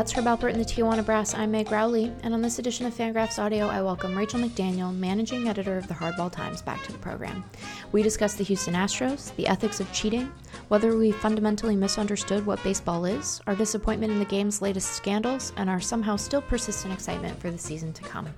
[0.00, 1.34] That's from Alpert and the Tijuana Brass.
[1.34, 5.46] I'm Meg Rowley, and on this edition of Fangraphs Audio, I welcome Rachel McDaniel, managing
[5.46, 7.44] editor of the Hardball Times, back to the program.
[7.92, 10.32] We discuss the Houston Astros, the ethics of cheating,
[10.68, 15.68] whether we fundamentally misunderstood what baseball is, our disappointment in the game's latest scandals, and
[15.68, 18.28] our somehow still persistent excitement for the season to come.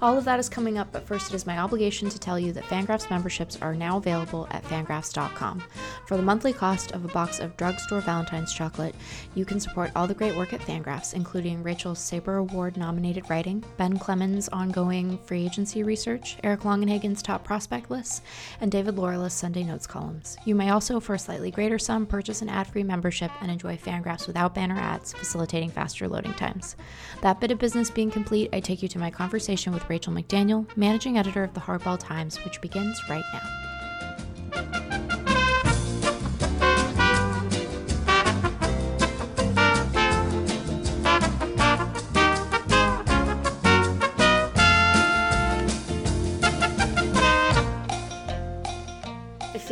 [0.00, 2.52] All of that is coming up, but first it is my obligation to tell you
[2.52, 5.62] that Fangraphs memberships are now available at fangraphs.com.
[6.06, 8.94] For the monthly cost of a box of drugstore Valentine's chocolate,
[9.34, 13.64] you can support all the great work at Fangraphs, including Rachel's SABR Award nominated writing,
[13.76, 18.22] Ben Clemens' ongoing free agency research, Eric Longenhagen's top prospect lists,
[18.60, 20.36] and David Laurila's Sunday Notes columns.
[20.44, 23.50] You may also, for a slightly greater greater sum, purchase an ad free membership and
[23.50, 26.76] enjoy Fangraphs without banner ads, facilitating faster loading times.
[27.22, 30.64] That bit of business being complete, I take you to my conversation with Rachel McDaniel,
[30.76, 34.85] managing editor of the Hardball Times, which begins right now.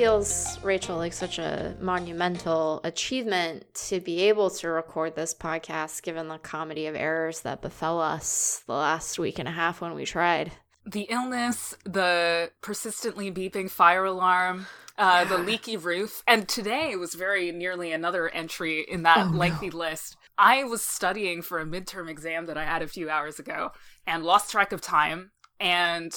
[0.05, 6.29] Feels, Rachel, like such a monumental achievement to be able to record this podcast given
[6.29, 10.05] the comedy of errors that befell us the last week and a half when we
[10.05, 10.53] tried.
[10.85, 14.67] The illness, the persistently beeping fire alarm,
[14.99, 19.71] uh, the leaky roof, and today was very nearly another entry in that oh, lengthy
[19.71, 19.79] no.
[19.79, 20.19] list.
[20.37, 23.71] I was studying for a midterm exam that I had a few hours ago
[24.07, 26.15] and lost track of time and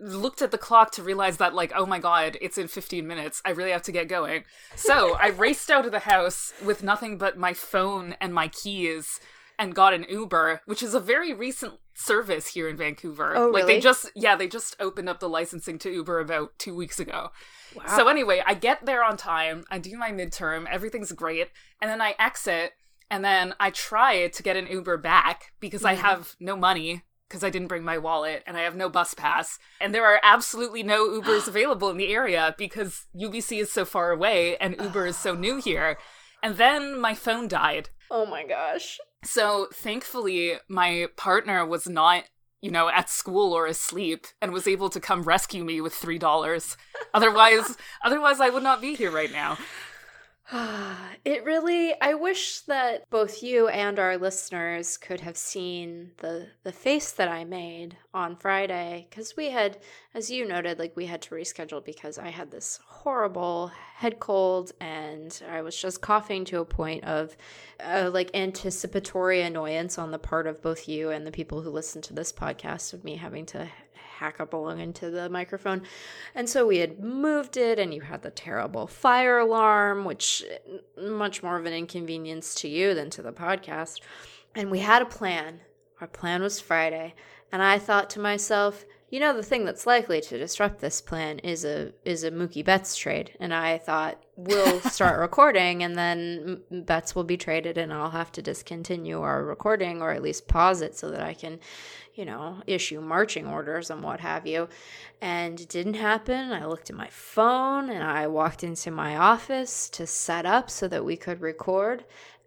[0.00, 3.42] looked at the clock to realize that like oh my god it's in 15 minutes.
[3.44, 4.44] I really have to get going.
[4.76, 9.20] So i raced out of the house with nothing but my phone and my keys
[9.58, 13.36] and got an uber which is a very recent service here in vancouver.
[13.36, 13.74] Oh, like really?
[13.74, 17.30] they just yeah they just opened up the licensing to uber about two weeks ago.
[17.76, 17.84] Wow.
[17.96, 19.64] so anyway i get there on time.
[19.70, 20.66] I do my midterm.
[20.70, 21.48] Everything's great.
[21.80, 22.72] And then i exit.
[23.10, 25.86] And then I try to get an Uber back because mm.
[25.86, 29.14] I have no money because I didn't bring my wallet and I have no bus
[29.14, 29.58] pass.
[29.80, 34.10] And there are absolutely no Ubers available in the area because UBC is so far
[34.10, 35.98] away and Uber is so new here.
[36.42, 37.90] And then my phone died.
[38.10, 38.98] Oh my gosh.
[39.24, 42.24] So thankfully, my partner was not,
[42.60, 46.76] you know, at school or asleep and was able to come rescue me with $3.
[47.14, 49.58] otherwise, otherwise I would not be here right now.
[51.24, 56.72] it really I wish that both you and our listeners could have seen the the
[56.72, 59.78] face that I made on Friday cuz we had
[60.14, 64.72] as you noted like we had to reschedule because I had this horrible head cold
[64.80, 67.36] and I was just coughing to a point of
[67.80, 72.00] uh, like anticipatory annoyance on the part of both you and the people who listen
[72.02, 73.68] to this podcast of me having to
[74.18, 75.82] hack up along into the microphone.
[76.34, 80.44] And so we had moved it, and you had the terrible fire alarm, which
[81.00, 84.00] much more of an inconvenience to you than to the podcast.
[84.54, 85.60] And we had a plan.
[86.00, 87.14] Our plan was Friday.
[87.50, 91.38] And I thought to myself, you know the thing that's likely to disrupt this plan
[91.38, 96.60] is a is a Mookie Betts trade, and I thought we'll start recording, and then
[96.70, 100.82] Betts will be traded, and I'll have to discontinue our recording or at least pause
[100.82, 101.58] it so that I can,
[102.18, 104.68] you know, issue marching orders and what have you.
[105.20, 106.52] And it didn't happen.
[106.52, 110.88] I looked at my phone and I walked into my office to set up so
[110.88, 112.04] that we could record,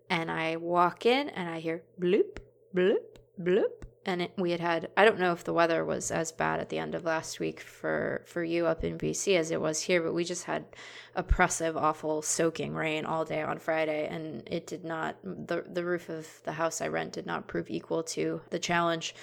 [0.10, 2.40] and I walk in and I hear bloop
[2.76, 6.32] bloop bloop and it, we had had i don't know if the weather was as
[6.32, 9.62] bad at the end of last week for for you up in bc as it
[9.62, 10.66] was here but we just had
[11.16, 16.10] oppressive awful soaking rain all day on friday and it did not the the roof
[16.10, 19.14] of the house i rent did not prove equal to the challenge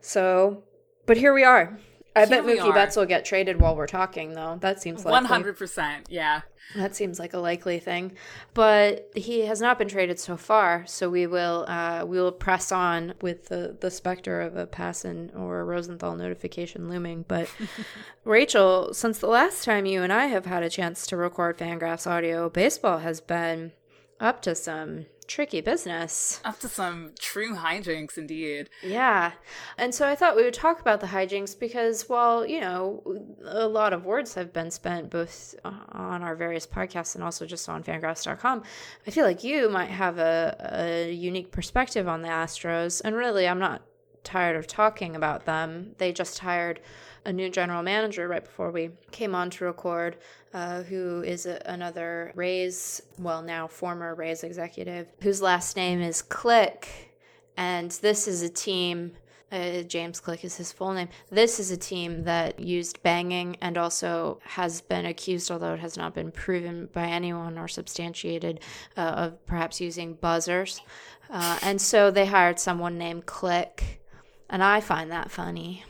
[0.00, 0.62] so
[1.06, 1.78] but here we are
[2.16, 4.58] I Here bet Mookie Betts will get traded while we're talking, though.
[4.60, 6.08] That seems like one hundred percent.
[6.10, 6.40] Yeah,
[6.74, 8.12] that seems like a likely thing.
[8.52, 12.72] But he has not been traded so far, so we will uh, we will press
[12.72, 17.24] on with the the specter of a Passan or a Rosenthal notification looming.
[17.28, 17.48] But
[18.24, 22.10] Rachel, since the last time you and I have had a chance to record Fangraphs
[22.10, 23.70] audio, baseball has been
[24.18, 26.40] up to some tricky business.
[26.44, 28.68] Up to some true hijinks, indeed.
[28.82, 29.32] Yeah.
[29.78, 33.02] And so I thought we would talk about the hijinks because, well, you know,
[33.44, 37.68] a lot of words have been spent both on our various podcasts and also just
[37.68, 38.64] on fangraphs.com.
[39.06, 43.00] I feel like you might have a, a unique perspective on the Astros.
[43.04, 43.82] And really, I'm not
[44.24, 45.94] tired of talking about them.
[45.98, 46.80] They just hired
[47.24, 50.16] a new general manager right before we came on to record,
[50.54, 56.22] uh, who is a, another Rays, well, now former Rays executive, whose last name is
[56.22, 57.14] Click.
[57.56, 59.12] And this is a team
[59.52, 61.08] Uh, James Click is his full name.
[61.28, 65.96] This is a team that used banging and also has been accused, although it has
[65.96, 68.60] not been proven by anyone or substantiated,
[68.96, 70.80] uh, of perhaps using buzzers.
[71.28, 74.00] Uh, and so they hired someone named Click,
[74.48, 75.84] and I find that funny.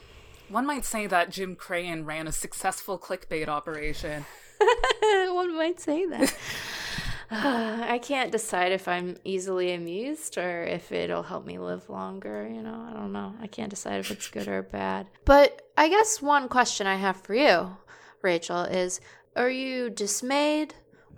[0.50, 4.26] One might say that Jim Crane ran a successful clickbait operation.
[5.02, 6.34] One might say that.
[7.30, 12.48] I can't decide if I'm easily amused or if it'll help me live longer.
[12.52, 13.34] You know, I don't know.
[13.40, 15.06] I can't decide if it's good or bad.
[15.24, 17.76] But I guess one question I have for you,
[18.20, 19.00] Rachel, is
[19.36, 20.74] are you dismayed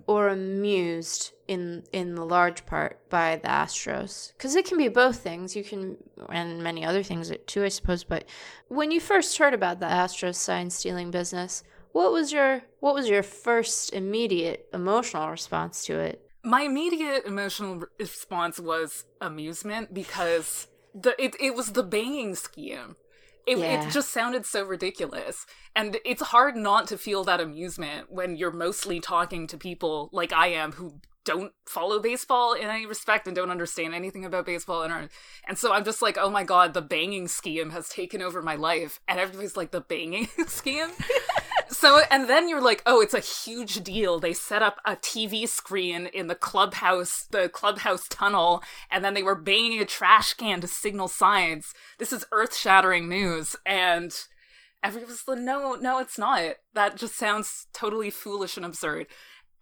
[0.07, 4.33] or amused in in the large part by the Astros?
[4.33, 5.55] Because it can be both things.
[5.55, 5.97] You can,
[6.29, 8.05] and many other things too, I suppose.
[8.05, 8.25] But
[8.69, 11.63] when you first heard about the Astros sign stealing business,
[11.93, 16.29] what was your what was your first immediate emotional response to it?
[16.45, 22.97] My immediate emotional response was amusement because the it, it was the banging scheme.
[23.47, 23.87] It, yeah.
[23.87, 25.47] it just sounded so ridiculous.
[25.75, 30.33] And it's hard not to feel that amusement when you're mostly talking to people like
[30.33, 34.83] I am who don't follow baseball in any respect and don't understand anything about baseball
[34.83, 35.09] and are,
[35.47, 38.57] and so I'm just like, oh my god, the banging scheme has taken over my
[38.57, 40.89] life, and everybody's like, the banging scheme.
[41.83, 44.21] So and then you're like, oh, it's a huge deal.
[44.21, 49.23] They set up a TV screen in the clubhouse, the clubhouse tunnel, and then they
[49.25, 51.75] were banging a trash can to signal signs.
[51.99, 54.15] This is earth shattering news, and.
[54.85, 56.57] Everyone's like, no, no, it's not.
[56.75, 59.07] That just sounds totally foolish and absurd.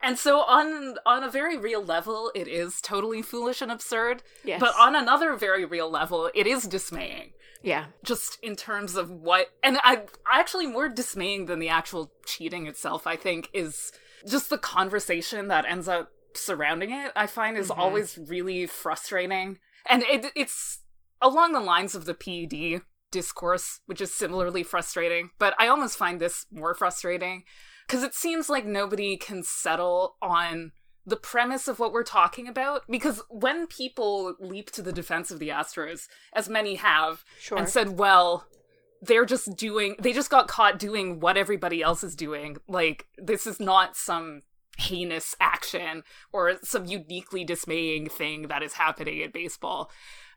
[0.02, 4.22] And so on on a very real level, it is totally foolish and absurd.
[4.44, 4.60] Yes.
[4.60, 7.32] But on another very real level, it is dismaying.
[7.62, 7.86] Yeah.
[8.02, 10.02] Just in terms of what and I
[10.32, 13.92] actually more dismaying than the actual cheating itself, I think, is
[14.26, 17.80] just the conversation that ends up surrounding it, I find is mm-hmm.
[17.80, 19.58] always really frustrating.
[19.86, 20.80] And it, it's
[21.20, 26.20] along the lines of the PED discourse, which is similarly frustrating, but I almost find
[26.20, 27.44] this more frustrating
[27.90, 30.70] because it seems like nobody can settle on
[31.04, 35.40] the premise of what we're talking about because when people leap to the defense of
[35.40, 37.58] the astros as many have sure.
[37.58, 38.46] and said well
[39.02, 43.44] they're just doing they just got caught doing what everybody else is doing like this
[43.44, 44.42] is not some
[44.78, 49.90] heinous action or some uniquely dismaying thing that is happening in baseball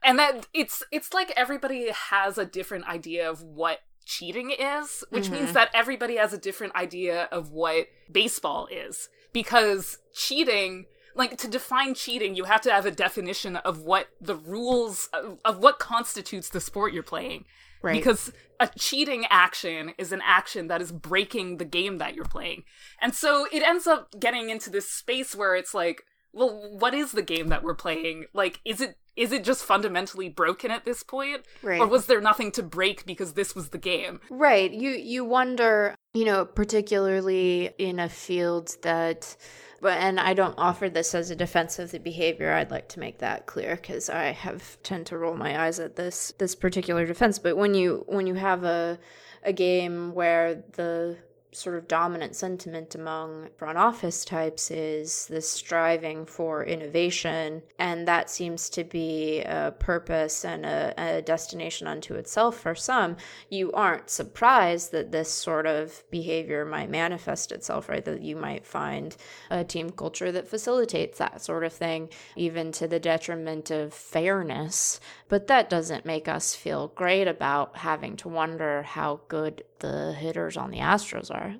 [0.04, 5.26] and that it's it's like everybody has a different idea of what cheating is, which
[5.26, 5.34] mm-hmm.
[5.34, 9.10] means that everybody has a different idea of what baseball is.
[9.32, 10.86] Because cheating,
[11.16, 15.40] like to define cheating, you have to have a definition of what the rules of,
[15.44, 17.46] of what constitutes the sport you're playing.
[17.82, 17.96] Right.
[17.96, 22.64] Because a cheating action is an action that is breaking the game that you're playing.
[23.02, 26.04] And so it ends up getting into this space where it's like,
[26.34, 28.26] well, what is the game that we're playing?
[28.34, 31.80] Like, is it is it just fundamentally broken at this point right.
[31.80, 35.94] or was there nothing to break because this was the game right you you wonder
[36.16, 39.38] you know particularly in a field that
[39.84, 42.54] but and I don't offer this as a defense of the behavior.
[42.54, 45.98] I'd like to make that clear because I have tend to roll my eyes at
[45.98, 47.38] this this particular defense.
[47.38, 48.98] But when you when you have a
[49.44, 51.18] a game where the
[51.54, 57.62] sort of dominant sentiment among front office types is this striving for innovation.
[57.80, 63.18] And that seems to be a purpose and a, a, destination unto itself for some.
[63.50, 68.04] You aren't surprised that this sort of behavior might manifest itself, right?
[68.04, 69.16] That you might find
[69.50, 75.00] a team culture that facilitates that sort of thing, even to the detriment of fairness.
[75.30, 80.56] But that doesn't make us feel great about having to wonder how good the hitters
[80.56, 81.56] on the Astros are.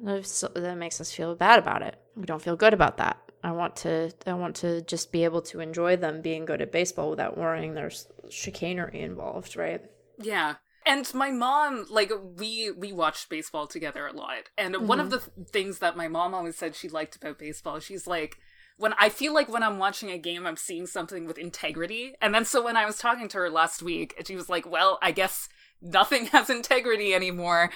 [0.56, 1.98] That makes us feel bad about it.
[2.15, 3.18] We don't feel good about that.
[3.44, 6.72] I want to I want to just be able to enjoy them being good at
[6.72, 9.82] baseball without worrying there's chicanery involved, right?
[10.18, 10.56] Yeah.
[10.86, 14.50] And my mom, like we we watched baseball together a lot.
[14.58, 14.88] And mm-hmm.
[14.88, 15.42] one of mm-hmm.
[15.42, 18.38] the things that my mom always said she liked about baseball, she's like
[18.77, 22.13] when I feel like when I'm watching a game, I'm seeing something with integrity.
[22.22, 25.00] And then so when I was talking to her last week, she was like, well,
[25.01, 25.50] I guess
[25.84, 27.72] nothing has integrity anymore.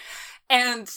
[0.49, 0.89] And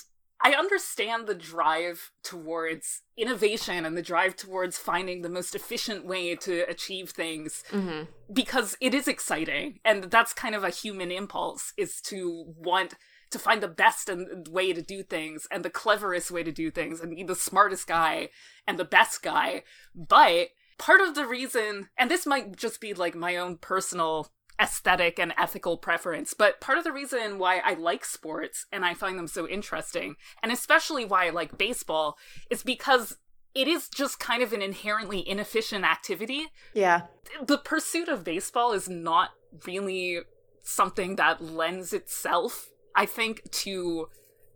[0.42, 6.34] I understand the drive towards innovation and the drive towards finding the most efficient way
[6.36, 8.04] to achieve things mm-hmm.
[8.32, 9.80] because it is exciting.
[9.84, 12.94] And that's kind of a human impulse is to want
[13.30, 16.70] to find the best and way to do things and the cleverest way to do
[16.70, 18.30] things and be the smartest guy
[18.66, 19.62] and the best guy.
[19.94, 25.18] But part of the reason, and this might just be like my own personal aesthetic
[25.18, 29.18] and ethical preference, but part of the reason why I like sports and I find
[29.18, 32.16] them so interesting, and especially why I like baseball,
[32.50, 33.16] is because
[33.54, 36.46] it is just kind of an inherently inefficient activity.
[36.74, 37.02] Yeah.
[37.44, 39.30] The pursuit of baseball is not
[39.66, 40.20] really
[40.62, 44.08] something that lends itself, I think, to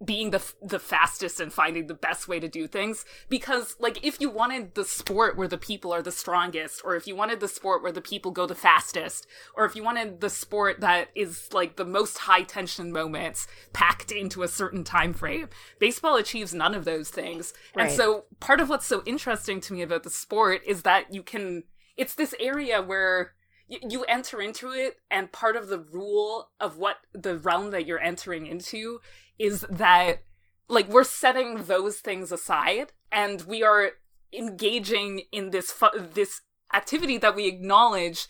[0.05, 4.21] being the the fastest and finding the best way to do things because like if
[4.21, 7.49] you wanted the sport where the people are the strongest or if you wanted the
[7.49, 11.49] sport where the people go the fastest or if you wanted the sport that is
[11.53, 16.75] like the most high tension moments packed into a certain time frame baseball achieves none
[16.75, 17.87] of those things right.
[17.87, 21.23] and so part of what's so interesting to me about the sport is that you
[21.23, 21.63] can
[21.97, 23.33] it's this area where
[23.67, 28.01] you enter into it and part of the rule of what the realm that you're
[28.01, 29.01] entering into
[29.38, 30.23] is that
[30.69, 33.93] like we're setting those things aside and we are
[34.33, 36.41] engaging in this fu- this
[36.73, 38.26] activity that we acknowledge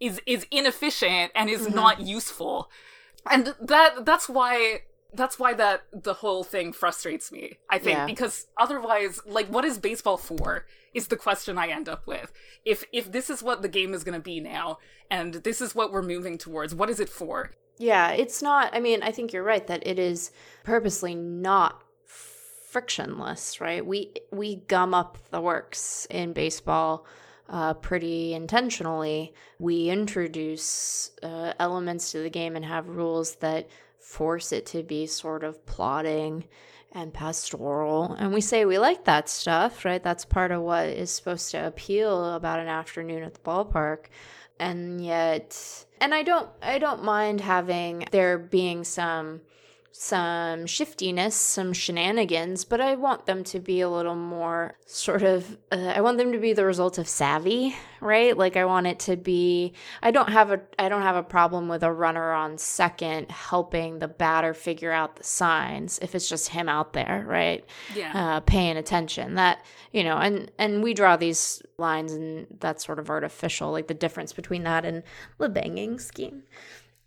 [0.00, 1.74] is is inefficient and is mm-hmm.
[1.74, 2.70] not useful
[3.30, 4.80] and that that's why
[5.14, 8.06] that's why that the whole thing frustrates me i think yeah.
[8.06, 12.32] because otherwise like what is baseball for is the question i end up with
[12.64, 14.78] if if this is what the game is going to be now
[15.10, 18.74] and this is what we're moving towards what is it for yeah, it's not.
[18.74, 20.30] I mean, I think you're right that it is
[20.64, 23.84] purposely not frictionless, right?
[23.84, 27.06] We we gum up the works in baseball
[27.48, 29.34] uh, pretty intentionally.
[29.58, 33.68] We introduce uh, elements to the game and have rules that
[33.98, 36.44] force it to be sort of plotting
[36.92, 38.14] and pastoral.
[38.18, 40.02] And we say we like that stuff, right?
[40.02, 44.06] That's part of what is supposed to appeal about an afternoon at the ballpark
[44.58, 49.40] and yet and i don't i don't mind having there being some
[49.98, 55.56] some shiftiness, some shenanigans, but I want them to be a little more sort of,
[55.72, 58.36] uh, I want them to be the result of savvy, right?
[58.36, 59.72] Like I want it to be,
[60.02, 63.98] I don't have a, I don't have a problem with a runner on second helping
[63.98, 67.64] the batter figure out the signs if it's just him out there, right?
[67.94, 68.12] Yeah.
[68.14, 72.98] Uh, paying attention that, you know, and, and we draw these lines and that's sort
[72.98, 75.02] of artificial, like the difference between that and
[75.38, 76.42] the banging scheme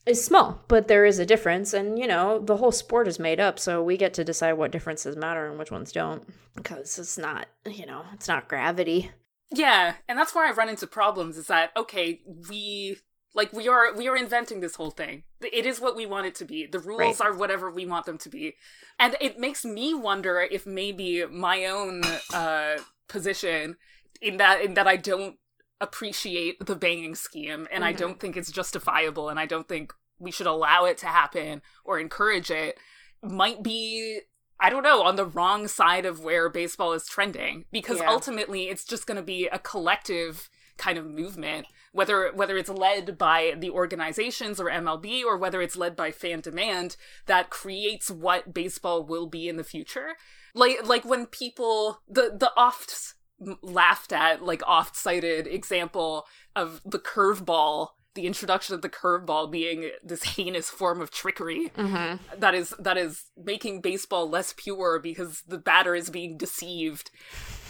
[0.10, 1.74] is small, but there is a difference.
[1.74, 3.60] And, you know, the whole sport is made up.
[3.60, 6.24] So we get to decide what differences matter and which ones don't.
[6.56, 9.12] Because it's not, you know, it's not gravity.
[9.52, 9.96] Yeah.
[10.08, 12.98] And that's where I run into problems is that, okay, we.
[13.36, 15.22] Like we are, we are inventing this whole thing.
[15.40, 16.66] It is what we want it to be.
[16.66, 17.30] The rules right.
[17.30, 18.56] are whatever we want them to be,
[19.00, 22.02] and it makes me wonder if maybe my own
[22.34, 23.78] uh, position
[24.20, 25.38] in that in that I don't
[25.82, 27.84] appreciate the banging scheme and mm-hmm.
[27.84, 31.62] I don't think it's justifiable and I don't think we should allow it to happen
[31.84, 32.78] or encourage it
[33.24, 34.20] might be
[34.60, 38.10] I don't know on the wrong side of where baseball is trending because yeah.
[38.10, 43.18] ultimately it's just going to be a collective kind of movement whether whether it's led
[43.18, 46.96] by the organizations or MLB or whether it's led by fan demand
[47.26, 50.14] that creates what baseball will be in the future
[50.56, 53.16] like like when people the the oft
[53.62, 60.24] laughed at like oft-cited example of the curveball the introduction of the curveball being this
[60.24, 62.18] heinous form of trickery mm-hmm.
[62.40, 67.12] that is that is making baseball less pure because the batter is being deceived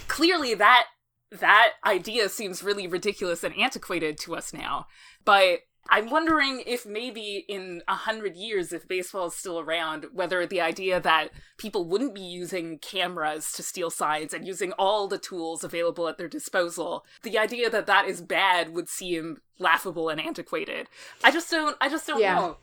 [0.08, 0.86] clearly that
[1.32, 4.88] that idea seems really ridiculous and antiquated to us now
[5.26, 10.46] but I'm wondering if maybe in a hundred years, if baseball is still around, whether
[10.46, 15.18] the idea that people wouldn't be using cameras to steal signs and using all the
[15.18, 20.22] tools available at their disposal, the idea that that is bad would seem laughable and
[20.22, 20.88] antiquated.
[21.24, 21.76] I just don't.
[21.82, 22.36] I just don't yeah.
[22.36, 22.58] know.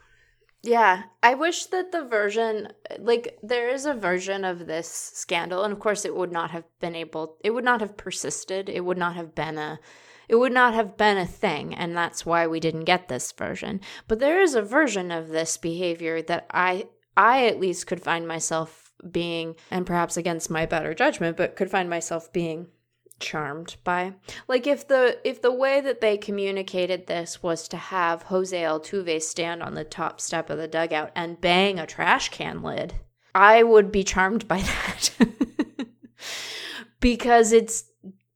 [0.63, 2.69] Yeah, I wish that the version,
[2.99, 6.65] like, there is a version of this scandal, and of course, it would not have
[6.81, 8.69] been able, it would not have persisted.
[8.69, 9.79] It would not have been a
[10.29, 13.81] it would not have been a thing, and that's why we didn't get this version.
[14.09, 18.29] But there is a version of this behavior that I I at least could find
[18.29, 22.69] myself being and perhaps against my better judgment, but could find myself being
[23.19, 24.15] charmed by.
[24.49, 29.23] Like if the if the way that they communicated this was to have Jose Altuve
[29.23, 32.95] stand on the top step of the dugout and bang a trash can lid,
[33.35, 35.11] I would be charmed by that.
[37.01, 37.85] because it's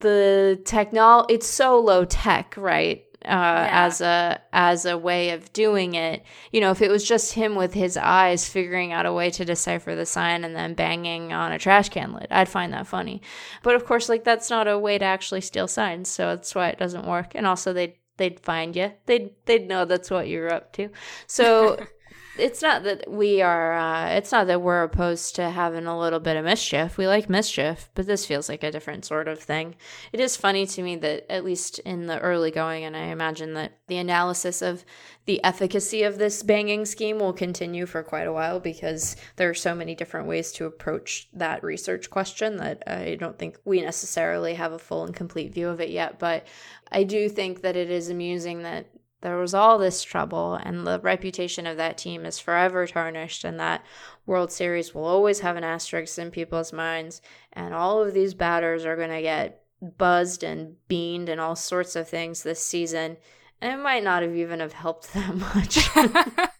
[0.01, 3.05] the technology it's so low tech right?
[3.23, 3.69] Uh, yeah.
[3.71, 6.23] as a as a way of doing it.
[6.51, 9.45] You know if it was just him with his eyes figuring out a way to
[9.45, 13.21] decipher the sign and then banging on a trash can lid i'd find that funny.
[13.61, 16.69] But of course like that's not a way to actually steal signs so that's why
[16.69, 17.33] it doesn't work.
[17.35, 20.89] And also they'd they'd find you they'd they'd know that's what you're up to.
[21.27, 21.77] So
[22.37, 26.19] it's not that we are uh, it's not that we're opposed to having a little
[26.19, 26.97] bit of mischief.
[26.97, 29.75] We like mischief but this feels like a different sort of thing.
[30.13, 33.53] It is funny to me that at least in the early going and i imagine
[33.53, 34.85] that the analysis of
[35.25, 39.53] the efficacy of this banging scheme will continue for quite a while because there are
[39.53, 44.53] so many different ways to approach that research question that i don't think we necessarily
[44.55, 46.19] have a full and complete view of it yet.
[46.19, 46.47] But
[46.91, 48.87] i do think that it is amusing that
[49.21, 53.59] there was all this trouble and the reputation of that team is forever tarnished and
[53.59, 53.83] that
[54.25, 57.21] world series will always have an asterisk in people's minds
[57.53, 59.63] and all of these batters are going to get
[59.97, 63.17] buzzed and beaned and all sorts of things this season
[63.61, 66.49] and it might not have even have helped that much.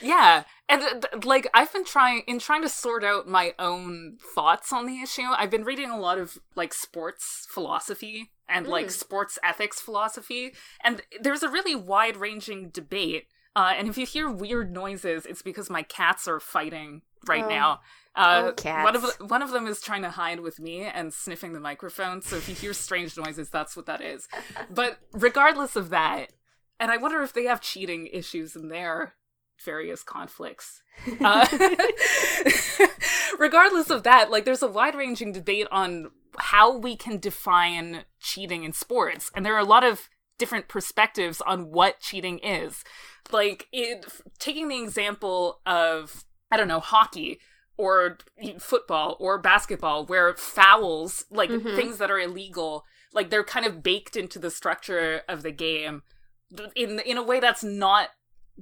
[0.00, 4.86] Yeah and like i've been trying in trying to sort out my own thoughts on
[4.86, 8.70] the issue i've been reading a lot of like sports philosophy and mm.
[8.70, 14.06] like sports ethics philosophy and there's a really wide ranging debate uh, and if you
[14.06, 17.48] hear weird noises it's because my cats are fighting right oh.
[17.48, 17.80] now
[18.16, 21.52] uh, oh, one of one of them is trying to hide with me and sniffing
[21.52, 22.22] the microphone.
[22.22, 24.28] So if you hear strange noises, that's what that is.
[24.70, 26.30] But regardless of that,
[26.78, 29.14] and I wonder if they have cheating issues in their
[29.64, 30.82] various conflicts.
[31.20, 31.44] Uh,
[33.38, 38.64] regardless of that, like there's a wide ranging debate on how we can define cheating
[38.64, 42.84] in sports, and there are a lot of different perspectives on what cheating is.
[43.30, 44.04] Like it,
[44.38, 47.40] taking the example of I don't know hockey
[47.76, 48.18] or
[48.58, 51.74] football or basketball, where fouls, like mm-hmm.
[51.76, 56.02] things that are illegal, like they're kind of baked into the structure of the game
[56.74, 58.10] in in a way that's not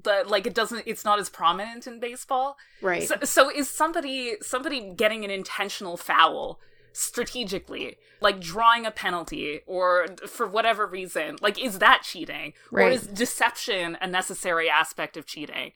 [0.00, 4.36] the like it doesn't it's not as prominent in baseball right so, so is somebody
[4.40, 6.58] somebody getting an intentional foul
[6.92, 12.52] strategically like drawing a penalty or for whatever reason like is that cheating?
[12.70, 12.86] Right.
[12.86, 15.72] or is deception a necessary aspect of cheating?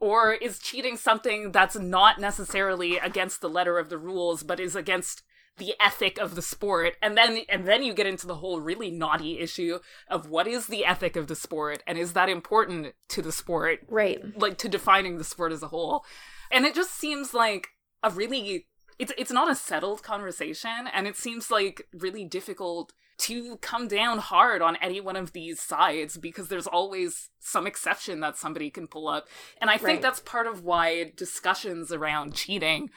[0.00, 4.76] Or is cheating something that's not necessarily against the letter of the rules but is
[4.76, 5.22] against
[5.56, 6.94] the ethic of the sport?
[7.02, 10.66] And then and then you get into the whole really knotty issue of what is
[10.66, 13.80] the ethic of the sport and is that important to the sport?
[13.88, 14.20] Right.
[14.38, 16.04] Like to defining the sport as a whole.
[16.50, 17.68] And it just seems like
[18.02, 18.67] a really
[18.98, 24.18] it's it's not a settled conversation and it seems like really difficult to come down
[24.18, 28.86] hard on any one of these sides because there's always some exception that somebody can
[28.86, 29.26] pull up
[29.60, 30.02] and i think right.
[30.02, 32.90] that's part of why discussions around cheating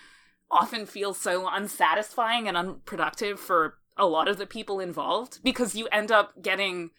[0.49, 5.87] often feel so unsatisfying and unproductive for a lot of the people involved because you
[5.91, 6.91] end up getting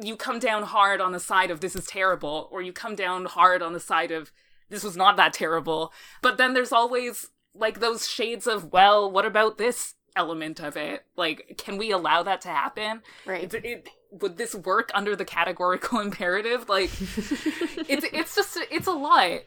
[0.00, 3.24] you come down hard on the side of this is terrible or you come down
[3.24, 4.32] hard on the side of
[4.68, 9.24] this was not that terrible but then there's always like those shades of well what
[9.24, 11.04] about this element of it?
[11.16, 13.02] Like can we allow that to happen?
[13.26, 13.52] Right.
[13.52, 16.68] It, it, would this work under the categorical imperative?
[16.68, 19.42] Like it's it's just it's a lot.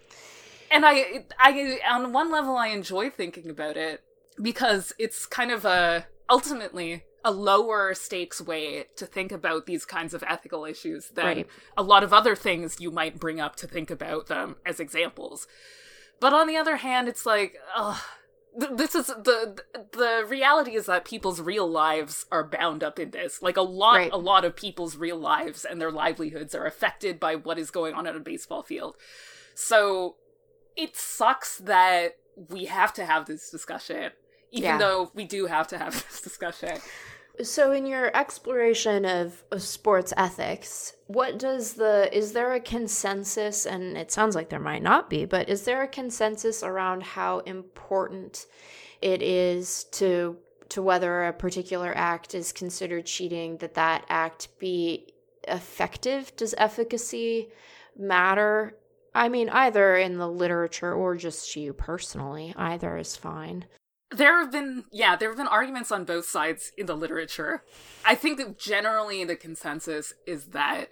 [0.72, 4.02] And I, I, on one level, I enjoy thinking about it
[4.42, 10.14] because it's kind of a ultimately a lower stakes way to think about these kinds
[10.14, 11.48] of ethical issues than right.
[11.78, 15.46] a lot of other things you might bring up to think about them as examples.
[16.22, 18.02] But on the other hand, it's like, ugh,
[18.56, 23.42] this is the the reality is that people's real lives are bound up in this
[23.42, 24.12] like a lot right.
[24.12, 27.94] a lot of people's real lives and their livelihoods are affected by what is going
[27.94, 28.98] on at a baseball field
[29.56, 30.18] so
[30.76, 34.12] it sucks that we have to have this discussion,
[34.52, 34.78] even yeah.
[34.78, 36.78] though we do have to have this discussion.
[37.42, 43.66] So, in your exploration of, of sports ethics, what does the is there a consensus?
[43.66, 47.40] And it sounds like there might not be, but is there a consensus around how
[47.40, 48.46] important
[49.02, 50.38] it is to
[50.70, 53.58] to whether a particular act is considered cheating?
[53.58, 55.14] That that act be
[55.48, 56.36] effective?
[56.36, 57.50] Does efficacy
[57.98, 58.76] matter
[59.14, 63.66] I mean, either in the literature or just to you personally, either is fine.
[64.12, 67.64] There have been, yeah, there have been arguments on both sides in the literature.
[68.06, 70.88] I think that generally the consensus is that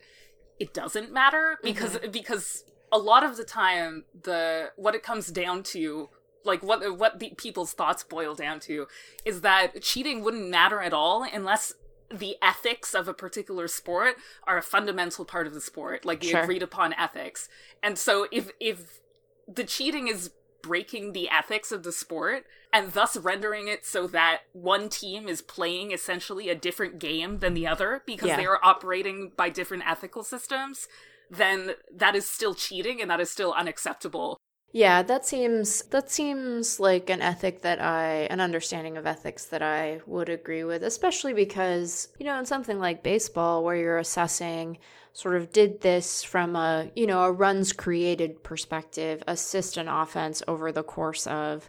[0.60, 2.12] it doesn't matter because mm-hmm.
[2.12, 6.10] because a lot of the time the what it comes down to
[6.44, 8.88] like what what the people's thoughts boil down to
[9.26, 11.74] is that cheating wouldn't matter at all unless
[12.12, 16.30] the ethics of a particular sport are a fundamental part of the sport, like the
[16.30, 16.42] sure.
[16.42, 17.48] agreed upon ethics.
[17.84, 19.00] And so if if
[19.48, 24.42] the cheating is breaking the ethics of the sport and thus rendering it so that
[24.54, 28.38] one team is playing essentially a different game than the other because yeah.
[28.38, 30.88] they are operating by different ethical systems,
[31.32, 34.40] then that is still cheating and that is still unacceptable.
[34.72, 39.64] Yeah, that seems that seems like an ethic that I an understanding of ethics that
[39.64, 44.78] I would agree with, especially because, you know, in something like baseball where you're assessing
[45.12, 50.44] sort of did this from a, you know, a runs created perspective, assist an offense
[50.48, 51.68] over the course of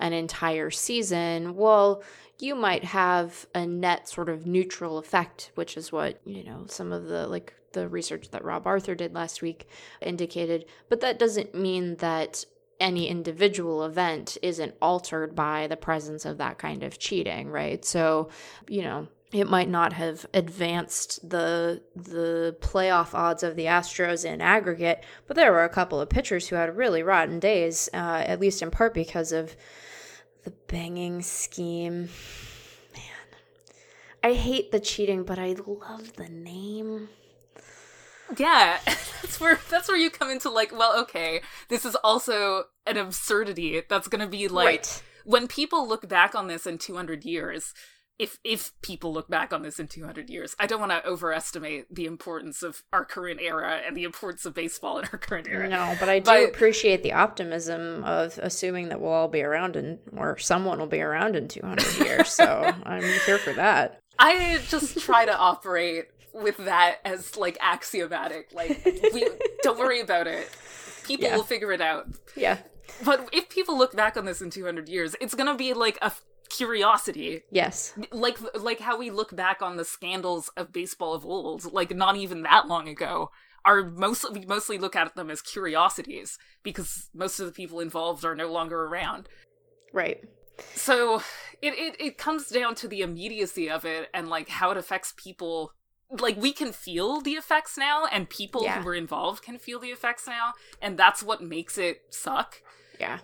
[0.00, 2.02] an entire season, well,
[2.40, 6.90] you might have a net sort of neutral effect, which is what, you know, some
[6.92, 9.68] of the like the research that Rob Arthur did last week
[10.00, 10.66] indicated.
[10.88, 12.44] But that doesn't mean that
[12.80, 17.84] any individual event isn't altered by the presence of that kind of cheating, right?
[17.84, 18.30] So,
[18.68, 24.40] you know, it might not have advanced the the playoff odds of the Astros in
[24.40, 28.40] aggregate, but there were a couple of pitchers who had really rotten days, uh, at
[28.40, 29.54] least in part because of
[30.42, 32.08] the banging scheme.
[32.94, 33.38] Man,
[34.24, 37.08] I hate the cheating, but I love the name.
[38.38, 42.96] Yeah, that's where that's where you come into like, well, okay, this is also an
[42.96, 45.02] absurdity that's going to be like right.
[45.24, 47.74] when people look back on this in 200 years,
[48.20, 51.92] if if people look back on this in 200 years i don't want to overestimate
[51.92, 55.66] the importance of our current era and the importance of baseball in our current era
[55.66, 59.74] no but i do but, appreciate the optimism of assuming that we'll all be around
[59.74, 64.60] in or someone will be around in 200 years so i'm here for that i
[64.68, 69.28] just try to operate with that as like axiomatic like we
[69.62, 70.48] don't worry about it
[71.04, 71.36] people yeah.
[71.36, 72.58] will figure it out yeah
[73.04, 76.12] but if people look back on this in 200 years it's gonna be like a
[76.50, 77.42] curiosity.
[77.50, 77.94] Yes.
[78.12, 82.16] Like like how we look back on the scandals of baseball of old, like not
[82.16, 83.30] even that long ago,
[83.64, 88.24] are mostly we mostly look at them as curiosities because most of the people involved
[88.24, 89.28] are no longer around.
[89.92, 90.22] Right.
[90.74, 91.22] So
[91.62, 95.14] it, it, it comes down to the immediacy of it and like how it affects
[95.16, 95.72] people
[96.18, 98.78] like we can feel the effects now and people yeah.
[98.78, 102.62] who were involved can feel the effects now and that's what makes it suck
[102.98, 103.18] yeah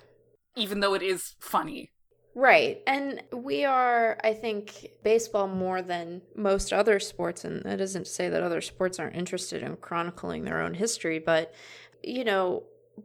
[0.55, 1.91] even though it is funny
[2.37, 2.83] Right.
[2.87, 7.47] And we are, I think, baseball more than most other sports.
[7.47, 11.19] And that isn't to say that other sports aren't interested in chronicling their own history,
[11.19, 11.55] but,
[12.03, 12.65] you know,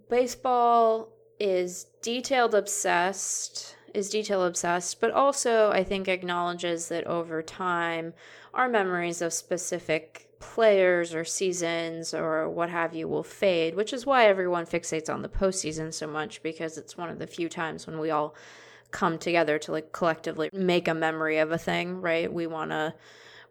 [0.10, 8.13] baseball is detailed obsessed, is detail obsessed, but also I think acknowledges that over time,
[8.54, 14.06] our memories of specific players or seasons or what have you will fade, which is
[14.06, 17.86] why everyone fixates on the postseason so much because it's one of the few times
[17.86, 18.36] when we all
[18.89, 22.32] come together to like collectively make a memory of a thing, right?
[22.32, 22.93] We want to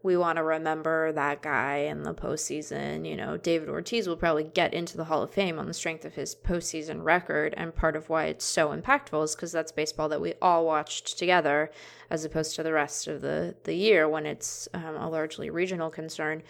[0.03, 3.07] we want to remember that guy in the postseason.
[3.07, 6.05] You know, David Ortiz will probably get into the Hall of Fame on the strength
[6.05, 7.53] of his postseason record.
[7.57, 11.19] And part of why it's so impactful is because that's baseball that we all watched
[11.19, 11.71] together,
[12.11, 15.90] as opposed to the rest of the, the year when it's um, a largely regional
[15.90, 16.42] concern.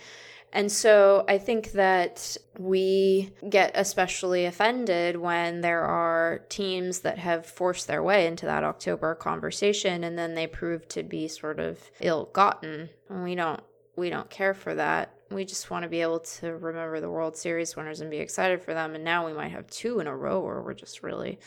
[0.52, 7.46] And so I think that we get especially offended when there are teams that have
[7.46, 11.78] forced their way into that October conversation and then they prove to be sort of
[12.00, 12.90] ill-gotten.
[13.08, 13.62] And we don't
[13.96, 15.14] we don't care for that.
[15.30, 18.62] We just want to be able to remember the World Series winners and be excited
[18.62, 18.94] for them.
[18.94, 21.38] And now we might have two in a row where we're just really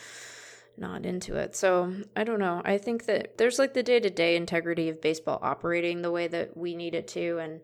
[0.77, 1.55] not into it.
[1.55, 2.61] So I don't know.
[2.65, 6.27] I think that there's like the day to day integrity of baseball operating the way
[6.27, 7.37] that we need it to.
[7.39, 7.61] And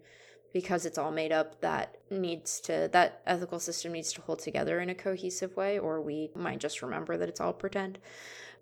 [0.53, 4.79] because it's all made up that needs to that ethical system needs to hold together
[4.79, 7.99] in a cohesive way or we might just remember that it's all pretend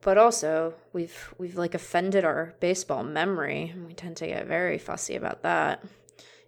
[0.02, 4.78] but also we've we've like offended our baseball memory and we tend to get very
[4.78, 5.84] fussy about that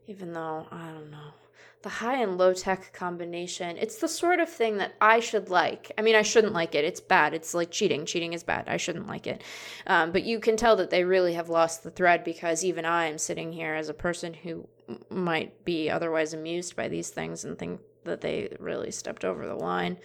[0.08, 1.32] even though i don't know
[1.82, 5.92] the high and low tech combination it's the sort of thing that i should like.
[5.98, 6.86] I mean i shouldn't like it.
[6.86, 7.34] It's bad.
[7.34, 8.06] It's like cheating.
[8.06, 8.68] Cheating is bad.
[8.68, 9.44] I shouldn't like it.
[9.88, 13.18] Um, but you can tell that they really have lost the thread because even i'm
[13.18, 14.68] sitting here as a person who
[15.10, 19.56] might be otherwise amused by these things and think that they really stepped over the
[19.56, 19.98] line.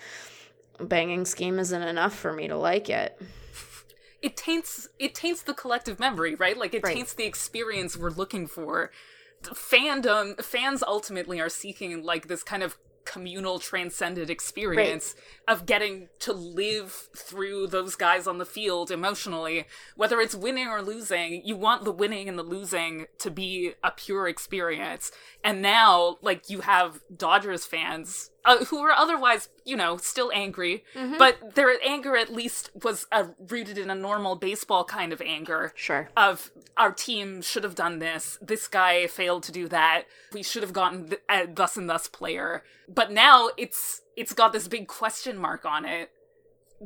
[0.79, 3.21] Banging scheme isn't enough for me to like it.
[4.23, 6.57] It taints it taints the collective memory right?
[6.57, 6.95] Like it right.
[6.95, 8.91] taints the experience we're looking for
[9.51, 15.15] fandom fans ultimately are seeking like this kind of communal transcendent experience
[15.47, 15.55] right.
[15.55, 20.81] of getting to live through those guys on the field emotionally whether it's winning or
[20.81, 26.17] losing you want the winning and the losing to be a pure experience and now
[26.23, 31.17] like you have dodgers fans uh, who were otherwise, you know, still angry, mm-hmm.
[31.19, 35.73] but their anger at least was uh, rooted in a normal baseball kind of anger.
[35.75, 36.09] Sure.
[36.17, 38.39] Of our team should have done this.
[38.43, 40.05] This guy failed to do that.
[40.33, 42.65] We should have gotten th- uh, thus and thus player.
[42.89, 46.11] But now it's it's got this big question mark on it.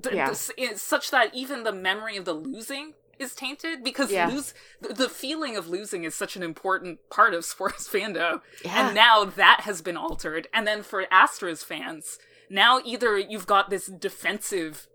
[0.01, 0.29] Th- yeah.
[0.29, 4.29] This, such that even the memory of the losing is tainted because yeah.
[4.29, 8.41] lose the feeling of losing is such an important part of sports fandom.
[8.65, 8.87] Yeah.
[8.87, 10.49] And now that has been altered.
[10.53, 12.19] And then for Astros fans,
[12.51, 14.87] now either you've got this defensive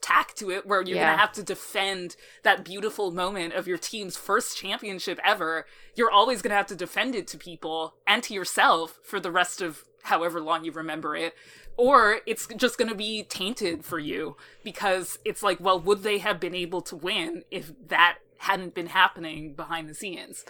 [0.00, 1.06] tack to it where you're yeah.
[1.06, 5.64] going to have to defend that beautiful moment of your team's first championship ever.
[5.94, 9.30] You're always going to have to defend it to people and to yourself for the
[9.30, 11.34] rest of however long you remember it
[11.76, 16.18] or it's just going to be tainted for you because it's like well would they
[16.18, 20.44] have been able to win if that hadn't been happening behind the scenes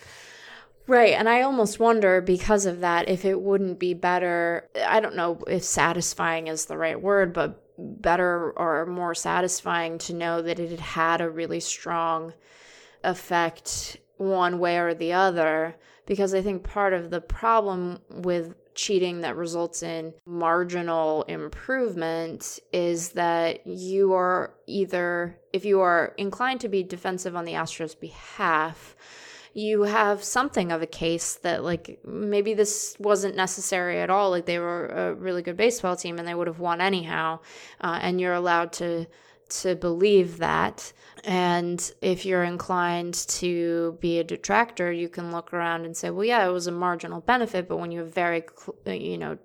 [0.89, 1.13] Right.
[1.13, 4.69] And I almost wonder because of that if it wouldn't be better.
[4.85, 10.15] I don't know if satisfying is the right word, but better or more satisfying to
[10.15, 12.33] know that it had had a really strong
[13.05, 15.75] effect one way or the other
[16.07, 23.11] because I think part of the problem with cheating that results in marginal improvement is
[23.11, 28.97] that you are either, if you are inclined to be defensive on the Astros' behalf,
[29.55, 34.47] you have something of a case that like maybe this wasn't necessary at all like
[34.47, 37.39] they were a really good baseball team and they would have won anyhow
[37.83, 39.07] uh, and you're allowed to
[39.61, 40.93] to believe that
[41.25, 46.25] and if you're inclined to be a detractor, you can look around and say, well,
[46.25, 47.69] yeah, it was a marginal benefit.
[47.69, 48.43] But when you have very,
[48.87, 49.39] you know,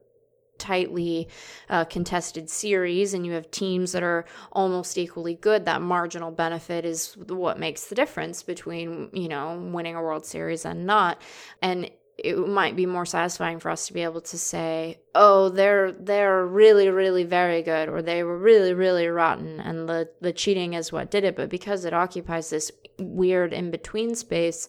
[0.57, 1.27] tightly
[1.69, 6.83] uh, contested series and you have teams that are almost equally good that marginal benefit
[6.83, 11.21] is what makes the difference between you know winning a world series and not
[11.61, 15.91] and it might be more satisfying for us to be able to say, "Oh, they're
[15.91, 20.73] they're really really very good," or "They were really really rotten," and the the cheating
[20.73, 21.35] is what did it.
[21.35, 24.67] But because it occupies this weird in between space,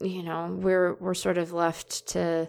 [0.00, 2.48] you know, we're we're sort of left to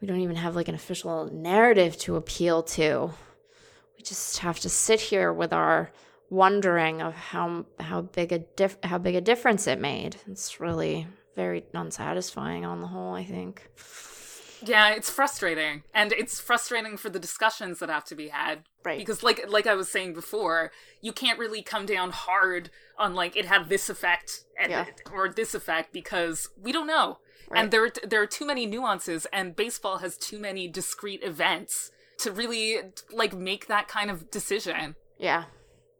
[0.00, 3.10] we don't even have like an official narrative to appeal to.
[3.96, 5.92] We just have to sit here with our
[6.30, 10.16] wondering of how how big a dif- how big a difference it made.
[10.26, 11.06] It's really
[11.36, 13.70] very unsatisfying on the whole, I think.
[14.64, 15.82] Yeah, it's frustrating.
[15.94, 18.60] And it's frustrating for the discussions that have to be had.
[18.84, 18.98] Right.
[18.98, 23.36] Because like like I was saying before, you can't really come down hard on like
[23.36, 24.86] it had this effect and, yeah.
[25.12, 27.18] or this effect because we don't know.
[27.48, 27.62] Right.
[27.62, 32.32] And there there are too many nuances and baseball has too many discrete events to
[32.32, 32.78] really
[33.12, 34.96] like make that kind of decision.
[35.18, 35.44] Yeah.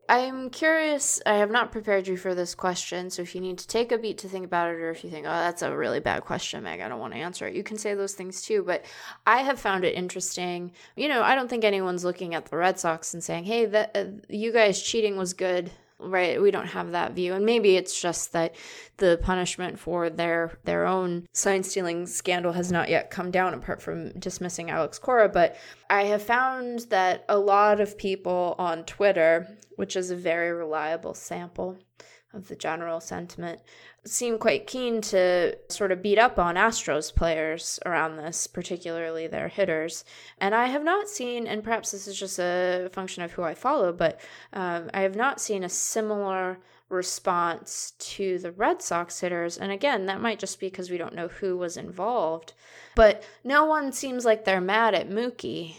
[0.08, 1.20] I'm curious.
[1.26, 3.98] I have not prepared you for this question, so if you need to take a
[3.98, 6.62] beat to think about it, or if you think, oh, that's a really bad question,
[6.62, 8.62] Meg, I don't want to answer it, you can say those things too.
[8.62, 8.84] But
[9.26, 10.72] I have found it interesting.
[10.96, 13.96] You know, I don't think anyone's looking at the Red Sox and saying, hey, that
[13.96, 16.40] uh, you guys cheating was good right?
[16.40, 17.34] We don't have that view.
[17.34, 18.54] And maybe it's just that
[18.98, 23.80] the punishment for their their own sign stealing scandal has not yet come down apart
[23.80, 25.28] from dismissing Alex Cora.
[25.28, 25.56] But
[25.88, 31.14] I have found that a lot of people on Twitter which is a very reliable
[31.14, 31.78] sample
[32.36, 33.60] of the general sentiment
[34.04, 39.48] seem quite keen to sort of beat up on Astros players around this, particularly their
[39.48, 40.04] hitters.
[40.38, 43.54] And I have not seen, and perhaps this is just a function of who I
[43.54, 44.20] follow, but
[44.52, 49.58] um, I have not seen a similar response to the Red Sox hitters.
[49.58, 52.52] And again, that might just be because we don't know who was involved.
[52.94, 55.76] But no one seems like they're mad at Mookie.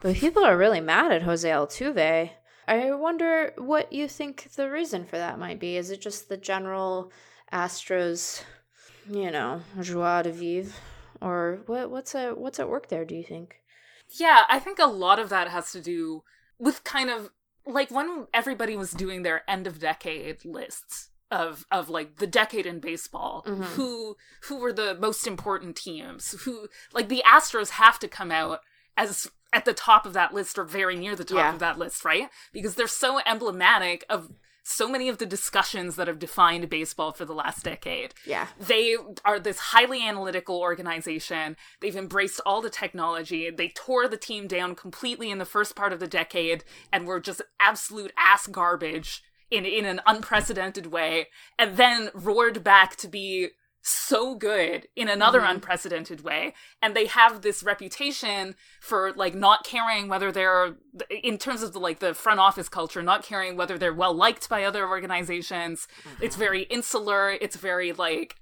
[0.00, 2.30] But people are really mad at Jose Altuve.
[2.66, 5.76] I wonder what you think the reason for that might be.
[5.76, 7.12] Is it just the general
[7.52, 8.42] Astros,
[9.10, 10.72] you know, joie de vivre,
[11.20, 11.90] or what?
[11.90, 13.04] What's at what's at work there?
[13.04, 13.56] Do you think?
[14.18, 16.22] Yeah, I think a lot of that has to do
[16.58, 17.30] with kind of
[17.66, 22.66] like when everybody was doing their end of decade lists of of like the decade
[22.66, 23.62] in baseball mm-hmm.
[23.62, 28.60] who who were the most important teams who like the astros have to come out
[28.96, 31.52] as at the top of that list or very near the top yeah.
[31.52, 34.30] of that list right because they're so emblematic of
[34.64, 38.14] so many of the discussions that have defined baseball for the last decade.
[38.24, 38.46] Yeah.
[38.58, 41.56] They are this highly analytical organization.
[41.80, 43.50] They've embraced all the technology.
[43.50, 47.20] They tore the team down completely in the first part of the decade and were
[47.20, 51.28] just absolute ass garbage in in an unprecedented way
[51.58, 53.48] and then roared back to be
[53.82, 55.52] so good in another mm-hmm.
[55.52, 60.76] unprecedented way and they have this reputation for like not caring whether they're
[61.10, 64.48] in terms of the like the front office culture not caring whether they're well liked
[64.48, 66.22] by other organizations mm-hmm.
[66.22, 68.36] it's very insular it's very like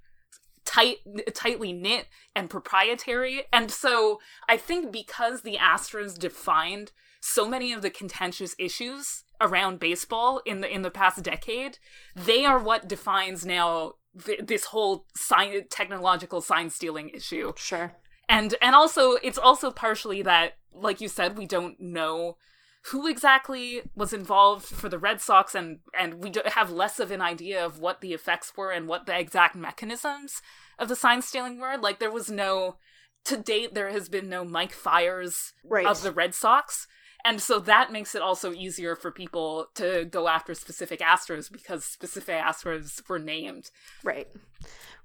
[0.67, 0.99] tight
[1.33, 7.81] tightly knit and proprietary and so i think because the astros defined so many of
[7.81, 11.79] the contentious issues around baseball in the in the past decade
[12.15, 13.95] they are what defines now
[14.25, 17.53] th- this whole sign technological sign stealing issue.
[17.57, 17.93] Sure.
[18.29, 22.37] And and also it's also partially that like you said we don't know
[22.85, 27.21] who exactly was involved for the Red Sox and and we have less of an
[27.21, 30.41] idea of what the effects were and what the exact mechanisms
[30.79, 31.77] of the sign stealing were.
[31.77, 32.77] Like there was no
[33.25, 35.87] to date there has been no Mike Fiers right.
[35.87, 36.87] of the Red Sox.
[37.25, 41.85] And so that makes it also easier for people to go after specific Astros because
[41.85, 43.71] specific Astros were named.
[44.03, 44.29] Right.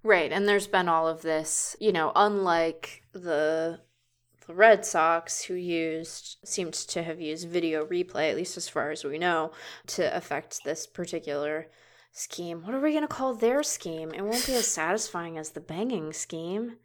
[0.03, 0.31] Right.
[0.31, 3.79] And there's been all of this, you know, unlike the
[4.47, 8.91] the Red Sox, who used seemed to have used video replay, at least as far
[8.91, 9.51] as we know,
[9.87, 11.67] to affect this particular
[12.11, 12.61] scheme.
[12.63, 14.13] What are we gonna call their scheme?
[14.13, 16.77] It won't be as satisfying as the banging scheme.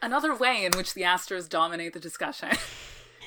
[0.00, 2.50] Another way in which the Astros dominate the discussion.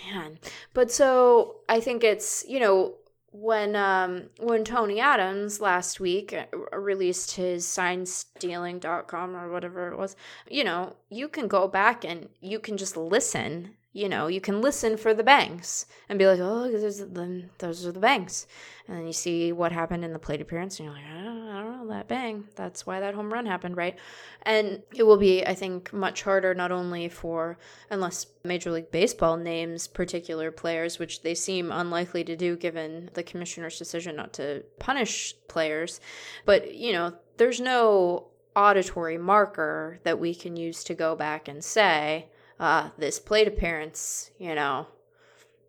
[0.05, 0.39] man.
[0.73, 2.95] But so I think it's, you know,
[3.33, 10.15] when um when Tony Adams last week uh, released his signstealing.com or whatever it was,
[10.49, 14.61] you know, you can go back and you can just listen you know, you can
[14.61, 18.47] listen for the bangs and be like, oh, those are the, those are the bangs.
[18.87, 21.61] And then you see what happened in the plate appearance, and you're like, don't, I
[21.61, 22.45] don't know, that bang.
[22.55, 23.97] That's why that home run happened, right?
[24.43, 27.57] And it will be, I think, much harder not only for,
[27.89, 33.23] unless Major League Baseball names particular players, which they seem unlikely to do given the
[33.23, 35.99] commissioner's decision not to punish players,
[36.45, 41.63] but, you know, there's no auditory marker that we can use to go back and
[41.63, 42.27] say,
[42.61, 44.85] uh, this plate appearance, you know,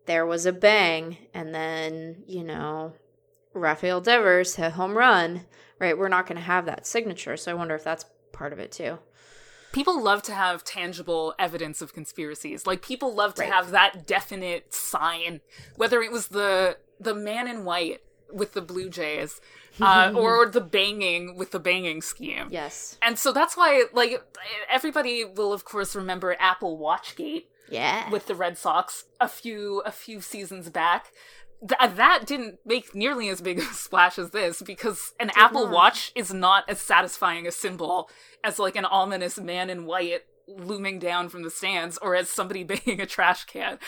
[0.04, 2.92] there was a bang, and then, you know,
[3.54, 5.46] Rafael Devers hit home run,
[5.78, 5.96] right?
[5.96, 7.38] We're not going to have that signature.
[7.38, 8.98] So I wonder if that's part of it too.
[9.72, 12.66] People love to have tangible evidence of conspiracies.
[12.66, 13.50] Like people love to right.
[13.50, 15.40] have that definite sign,
[15.76, 18.00] whether it was the the man in white
[18.32, 19.40] with the Blue Jays,
[19.80, 22.48] uh, or the banging with the banging scheme.
[22.50, 22.98] Yes.
[23.02, 24.22] And so that's why, like,
[24.70, 27.44] everybody will of course remember Apple Watchgate.
[27.68, 28.10] Yeah.
[28.10, 31.12] With the Red Sox a few a few seasons back.
[31.66, 35.64] Th- that didn't make nearly as big a splash as this because an Did Apple
[35.64, 35.72] not.
[35.72, 38.10] Watch is not as satisfying a symbol
[38.44, 42.64] as like an ominous man in white looming down from the stands or as somebody
[42.64, 43.78] banging a trash can.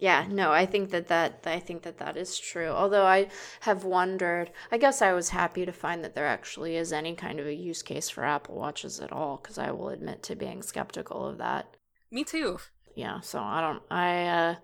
[0.00, 2.68] Yeah, no, I think that that I think that that is true.
[2.68, 3.28] Although I
[3.60, 7.40] have wondered, I guess I was happy to find that there actually is any kind
[7.40, 10.62] of a use case for Apple Watches at all because I will admit to being
[10.62, 11.76] skeptical of that.
[12.12, 12.58] Me too.
[12.94, 14.54] Yeah, so I don't I uh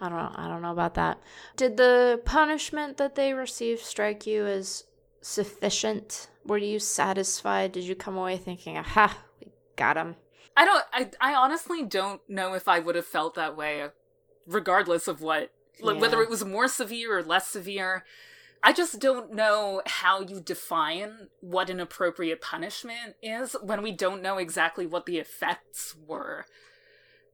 [0.00, 1.20] I don't know, I don't know about that.
[1.56, 4.84] Did the punishment that they received strike you as
[5.20, 6.30] sufficient?
[6.46, 7.72] Were you satisfied?
[7.72, 10.16] Did you come away thinking, "Aha, we got him"?
[10.56, 13.90] I don't I I honestly don't know if I would have felt that way
[14.50, 15.50] regardless of what
[15.82, 15.92] yeah.
[15.92, 18.04] whether it was more severe or less severe
[18.62, 24.22] i just don't know how you define what an appropriate punishment is when we don't
[24.22, 26.44] know exactly what the effects were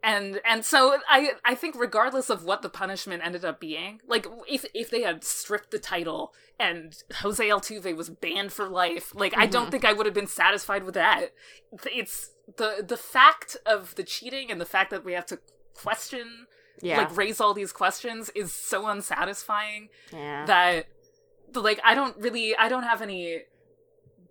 [0.02, 4.26] and and so i i think regardless of what the punishment ended up being like
[4.48, 9.32] if if they had stripped the title and jose altuve was banned for life like
[9.32, 9.42] mm-hmm.
[9.42, 9.70] i don't mm-hmm.
[9.72, 11.32] think i would have been satisfied with that
[11.92, 15.38] it's the the fact of the cheating and the fact that we have to
[15.74, 16.46] question
[16.80, 16.98] yeah.
[16.98, 20.44] like raise all these questions is so unsatisfying yeah.
[20.46, 20.86] that
[21.54, 23.42] like I don't really I don't have any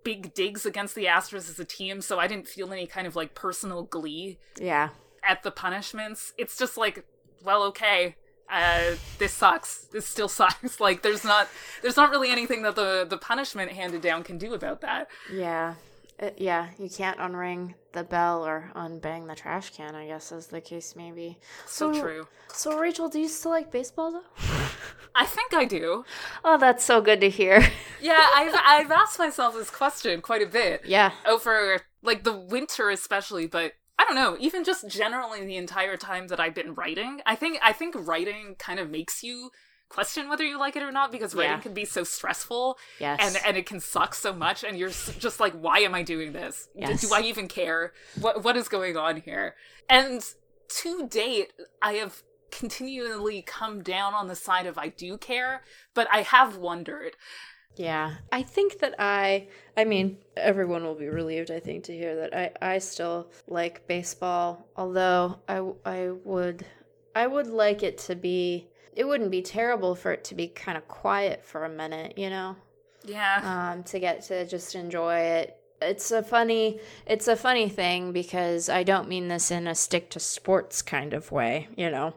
[0.06, 3.16] big digs against the Astros as a team, so I didn't feel any kind of
[3.16, 4.38] like personal glee.
[4.60, 4.90] Yeah.
[5.24, 6.32] At the punishments.
[6.38, 7.04] It's just like,
[7.44, 8.14] well, okay.
[8.48, 9.78] Uh, this sucks.
[9.86, 10.78] This still sucks.
[10.78, 11.48] like there's not
[11.82, 15.08] there's not really anything that the the punishment handed down can do about that.
[15.32, 15.74] Yeah.
[16.18, 20.46] Uh, yeah, you can't unring the bell or unbang the trash can, I guess, as
[20.46, 21.38] the case may be.
[21.66, 22.28] So, so true.
[22.48, 24.22] So, Rachel, do you still like baseball, though?
[25.14, 26.04] I think I do.
[26.42, 27.62] Oh, that's so good to hear.
[28.00, 30.82] yeah, I've, I've asked myself this question quite a bit.
[30.86, 31.12] Yeah.
[31.26, 36.28] Over, like, the winter especially, but I don't know, even just generally the entire time
[36.28, 37.20] that I've been writing.
[37.24, 39.50] I think I think writing kind of makes you
[39.88, 41.60] question whether you like it or not because writing yeah.
[41.60, 43.18] can be so stressful yes.
[43.22, 46.32] and and it can suck so much and you're just like why am i doing
[46.32, 47.00] this yes.
[47.00, 49.54] do, do i even care what what is going on here
[49.88, 50.22] and
[50.68, 55.62] to date i have continually come down on the side of i do care
[55.94, 57.12] but i have wondered
[57.76, 59.46] yeah i think that i
[59.76, 63.86] i mean everyone will be relieved i think to hear that i i still like
[63.86, 66.64] baseball although i i would
[67.14, 70.76] i would like it to be it wouldn't be terrible for it to be kind
[70.76, 72.56] of quiet for a minute, you know?
[73.04, 73.72] Yeah.
[73.74, 75.60] Um, to get to just enjoy it.
[75.82, 80.08] It's a funny it's a funny thing because I don't mean this in a stick
[80.10, 82.14] to sports kind of way, you know.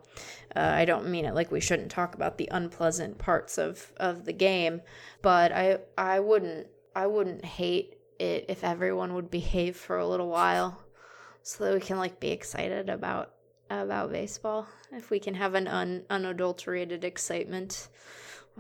[0.56, 4.24] Uh, I don't mean it like we shouldn't talk about the unpleasant parts of of
[4.24, 4.82] the game,
[5.22, 10.30] but I I wouldn't I wouldn't hate it if everyone would behave for a little
[10.30, 10.82] while
[11.44, 13.34] so that we can like be excited about
[13.70, 17.90] about baseball if we can have an un- unadulterated excitement.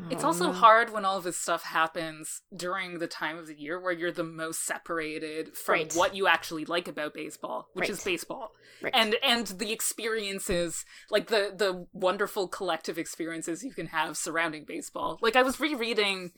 [0.09, 3.79] It's also hard when all of this stuff happens during the time of the year
[3.79, 5.93] where you're the most separated from right.
[5.93, 7.89] what you actually like about baseball, which right.
[7.89, 8.53] is baseball.
[8.81, 8.93] Right.
[8.95, 15.19] And and the experiences, like the the wonderful collective experiences you can have surrounding baseball.
[15.21, 16.31] Like I was rereading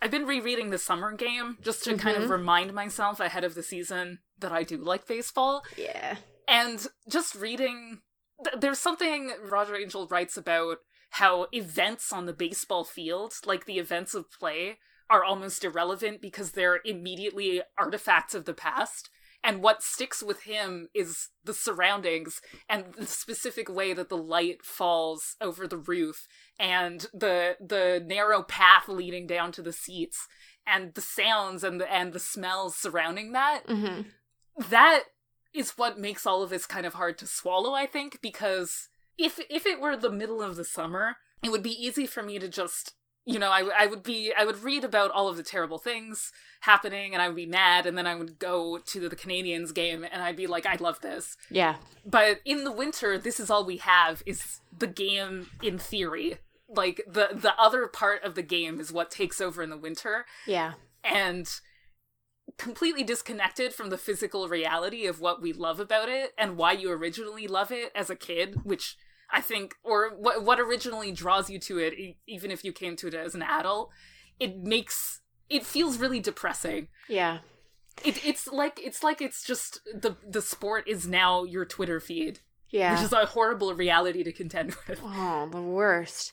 [0.00, 1.98] I've been rereading the summer game just to mm-hmm.
[1.98, 2.32] kind of mm-hmm.
[2.32, 5.62] remind myself ahead of the season that I do like baseball.
[5.76, 6.16] Yeah.
[6.46, 8.00] And just reading
[8.58, 10.78] there's something Roger Angell writes about
[11.10, 14.78] how events on the baseball field, like the events of play,
[15.10, 19.08] are almost irrelevant because they're immediately artifacts of the past.
[19.42, 24.64] And what sticks with him is the surroundings and the specific way that the light
[24.64, 26.26] falls over the roof
[26.58, 30.26] and the the narrow path leading down to the seats
[30.66, 33.62] and the sounds and the and the smells surrounding that.
[33.68, 34.08] Mm-hmm.
[34.70, 35.04] That
[35.54, 39.40] is what makes all of this kind of hard to swallow, I think, because if
[39.50, 42.48] if it were the middle of the summer, it would be easy for me to
[42.48, 42.94] just
[43.28, 46.32] you know, I, I would be, I would read about all of the terrible things
[46.60, 50.02] happening and I would be mad and then I would go to the Canadians game
[50.10, 51.36] and I'd be like, I love this.
[51.50, 51.76] Yeah.
[52.06, 56.38] But in the winter, this is all we have is the game in theory.
[56.70, 60.24] Like the, the other part of the game is what takes over in the winter.
[60.46, 60.72] Yeah.
[61.04, 61.46] And
[62.58, 66.90] completely disconnected from the physical reality of what we love about it and why you
[66.90, 68.96] originally love it as a kid, which
[69.30, 72.96] I think, or what what originally draws you to it, e- even if you came
[72.96, 73.90] to it as an adult,
[74.40, 76.88] it makes it feels really depressing.
[77.08, 77.38] Yeah.
[78.04, 82.40] It, it's like it's like it's just the the sport is now your Twitter feed,
[82.70, 82.94] Yeah.
[82.94, 85.00] which is a horrible reality to contend with.
[85.04, 86.32] Oh, the worst.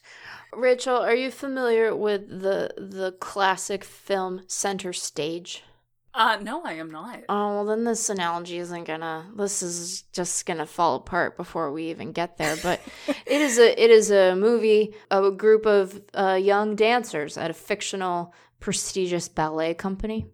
[0.52, 5.64] Rachel, are you familiar with the the classic film Center Stage?
[6.16, 7.24] Uh, no, I am not.
[7.28, 9.30] Oh, well, then this analogy isn't gonna.
[9.36, 12.56] This is just gonna fall apart before we even get there.
[12.62, 12.80] But
[13.26, 17.50] it is a it is a movie of a group of uh, young dancers at
[17.50, 20.26] a fictional prestigious ballet company.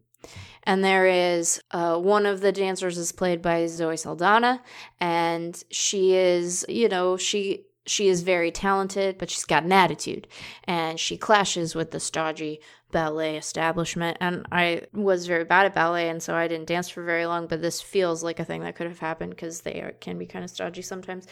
[0.63, 4.63] And there is uh, one of the dancers is played by Zoe Saldana,
[5.01, 10.29] and she is, you know, she she is very talented, but she's got an attitude,
[10.65, 12.61] and she clashes with the stodgy
[12.93, 14.19] ballet establishment.
[14.21, 17.47] And I was very bad at ballet, and so I didn't dance for very long.
[17.47, 20.27] But this feels like a thing that could have happened because they are, can be
[20.27, 21.27] kind of stodgy sometimes.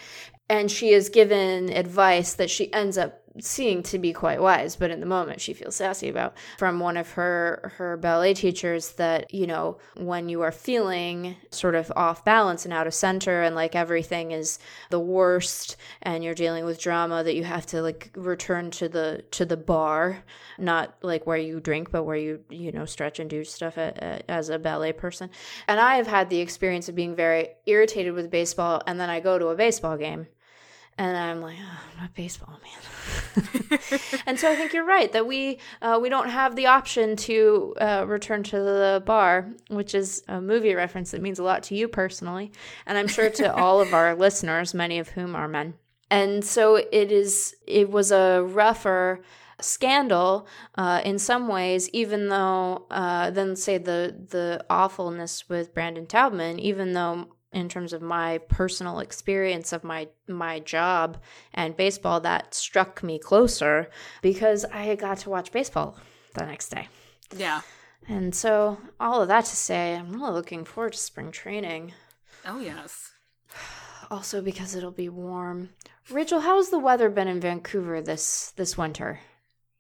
[0.48, 4.91] And she is given advice that she ends up seeing to be quite wise, but
[4.91, 9.33] in the moment she feels sassy about from one of her her ballet teachers that
[9.33, 13.55] you know when you are feeling sort of off balance and out of center and
[13.55, 14.59] like everything is
[14.91, 19.24] the worst and you're dealing with drama that you have to like return to the
[19.31, 20.22] to the bar
[20.59, 23.93] not like where you drink but where you you know stretch and do stuff a,
[24.03, 25.31] a, as a ballet person.
[25.68, 29.20] And i have had the experience of being very irritated with baseball and then i
[29.20, 30.26] go to a baseball game
[31.01, 33.80] and I'm like, oh, I'm not baseball man.
[34.26, 37.74] and so I think you're right that we uh, we don't have the option to
[37.80, 41.74] uh, return to the bar, which is a movie reference that means a lot to
[41.74, 42.53] you personally,
[42.84, 45.72] and I'm sure to all of our listeners, many of whom are men.
[46.11, 47.57] And so it is.
[47.66, 49.22] It was a rougher
[49.59, 56.05] scandal uh, in some ways, even though uh, than say the the awfulness with Brandon
[56.05, 61.18] Taubman, even though in terms of my personal experience of my my job
[61.53, 63.90] and baseball that struck me closer
[64.22, 65.96] because I got to watch baseball
[66.34, 66.88] the next day.
[67.36, 67.62] Yeah.
[68.09, 71.94] And so all of that to say, I'm really looking forward to spring training.
[72.44, 73.12] Oh yes.
[74.11, 75.68] Also because it'll be warm.
[76.11, 79.20] Rachel, how's the weather been in Vancouver this this winter?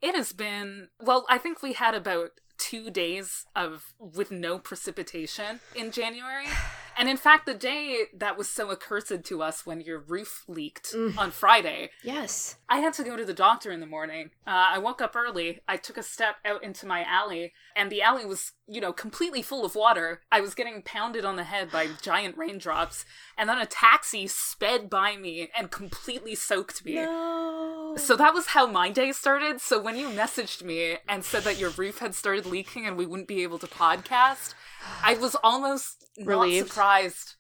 [0.00, 5.58] It has been well, I think we had about two days of with no precipitation
[5.74, 6.46] in January.
[7.00, 10.92] And in fact, the day that was so accursed to us when your roof leaked
[10.92, 11.16] Mm.
[11.16, 12.56] on Friday, Yes.
[12.68, 14.32] I had to go to the doctor in the morning.
[14.46, 15.60] Uh, I woke up early.
[15.66, 19.40] I took a step out into my alley, and the alley was, you know, completely
[19.40, 20.20] full of water.
[20.30, 23.06] I was getting pounded on the head by giant raindrops,
[23.38, 26.96] and then a taxi sped by me and completely soaked me.
[26.96, 27.94] No.
[27.96, 29.62] So that was how my day started.
[29.62, 33.06] So when you messaged me and said that your roof had started leaking and we
[33.06, 34.52] wouldn't be able to podcast,
[35.02, 36.66] I was almost Relieved.
[36.66, 37.34] not surprised.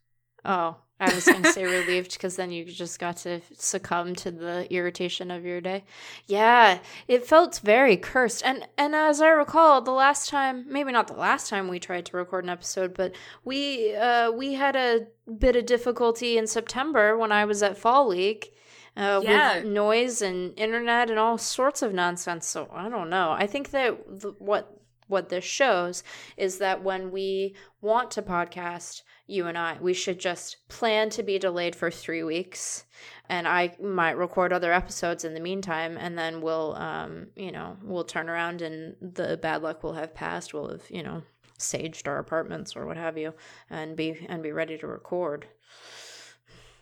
[0.44, 4.30] Oh, I was going to say relieved because then you just got to succumb to
[4.30, 5.84] the irritation of your day.
[6.26, 6.78] Yeah,
[7.08, 8.42] it felt very cursed.
[8.44, 12.06] And and as I recall, the last time, maybe not the last time we tried
[12.06, 13.12] to record an episode, but
[13.44, 15.06] we uh we had a
[15.38, 18.48] bit of difficulty in September when I was at Fall League.
[18.96, 19.56] Uh, Yeah.
[19.58, 22.46] with noise and internet and all sorts of nonsense.
[22.46, 23.30] So I don't know.
[23.30, 24.76] I think that the, what
[25.10, 26.02] what this shows
[26.36, 31.22] is that when we want to podcast, you and I, we should just plan to
[31.22, 32.84] be delayed for three weeks,
[33.28, 37.76] and I might record other episodes in the meantime, and then we'll, um, you know,
[37.82, 40.52] we'll turn around and the bad luck will have passed.
[40.52, 41.22] We'll have, you know,
[41.58, 43.34] saged our apartments or what have you,
[43.68, 45.46] and be and be ready to record.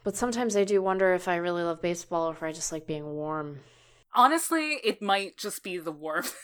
[0.04, 2.86] But sometimes I do wonder if I really love baseball or if I just like
[2.86, 3.60] being warm.
[4.14, 6.34] Honestly, it might just be the warmth.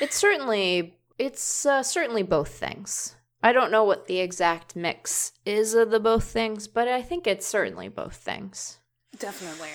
[0.00, 3.14] It's certainly it's uh, certainly both things.
[3.42, 7.26] I don't know what the exact mix is of the both things, but I think
[7.26, 8.78] it's certainly both things.
[9.18, 9.68] Definitely.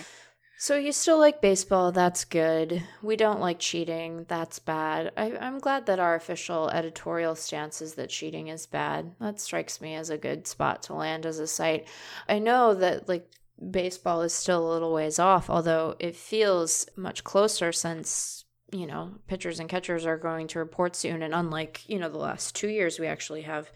[0.57, 1.91] So you still like baseball?
[1.91, 2.81] That's good.
[3.03, 4.25] We don't like cheating.
[4.27, 5.11] That's bad.
[5.15, 9.11] I, am glad that our official editorial stance is that cheating is bad.
[9.19, 11.87] That strikes me as a good spot to land as a site.
[12.27, 13.29] I know that like
[13.69, 18.44] baseball is still a little ways off, although it feels much closer since
[18.75, 21.21] you know, pitchers and catchers are going to report soon.
[21.21, 23.71] And unlike, you know, the last two years, we actually have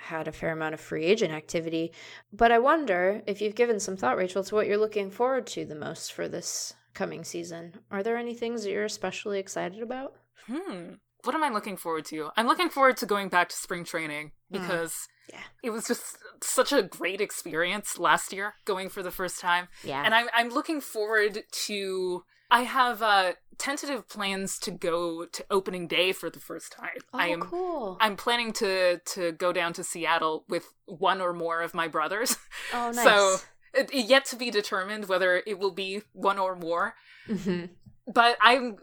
[0.00, 1.92] had a fair amount of free agent activity.
[2.32, 5.64] But I wonder if you've given some thought, Rachel, to what you're looking forward to
[5.64, 7.74] the most for this coming season.
[7.90, 10.14] Are there any things that you're especially excited about?
[10.46, 10.94] Hmm.
[11.22, 12.30] What am I looking forward to?
[12.36, 14.60] I'm looking forward to going back to spring training hmm.
[14.60, 15.34] because mm.
[15.34, 15.44] yeah.
[15.62, 19.68] it was just such a great experience last year going for the first time.
[19.84, 20.02] Yeah.
[20.04, 25.86] And I'm, I'm looking forward to I have uh, tentative plans to go to opening
[25.86, 26.90] day for the first time.
[27.12, 27.96] Oh, I am, cool.
[28.00, 32.36] I'm planning to to go down to Seattle with one or more of my brothers.
[32.72, 33.04] Oh, nice.
[33.04, 33.36] So
[33.74, 36.94] it, it yet to be determined whether it will be one or more.
[37.28, 37.66] Mm-hmm.
[38.12, 38.76] But I'm.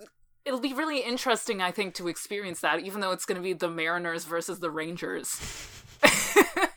[0.46, 3.52] It'll be really interesting, I think, to experience that, even though it's going to be
[3.52, 5.42] the Mariners versus the Rangers.